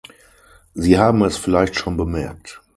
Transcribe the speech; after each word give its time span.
Sie 0.73 0.97
haben 0.97 1.23
es 1.23 1.37
vielleicht 1.37 1.75
schon 1.75 1.95
bemerkt. 1.95 2.59